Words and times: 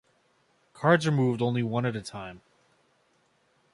Cards 0.73 1.05
are 1.05 1.11
moved 1.11 1.43
only 1.43 1.61
one 1.61 1.85
at 1.85 1.95
a 1.95 2.01
time. 2.01 2.41